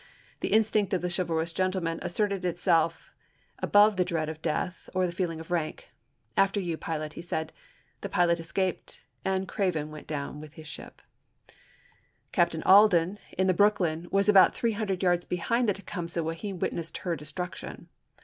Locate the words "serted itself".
2.17-3.11